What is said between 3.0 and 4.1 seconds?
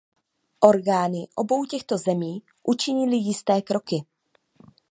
jisté kroky.